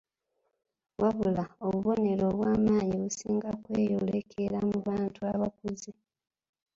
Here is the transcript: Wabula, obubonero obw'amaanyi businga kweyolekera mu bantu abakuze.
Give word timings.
Wabula, 1.01 1.45
obubonero 1.65 2.23
obw'amaanyi 2.31 2.95
businga 3.03 3.49
kweyolekera 3.63 4.57
mu 4.69 4.77
bantu 4.87 5.19
abakuze. 5.33 5.91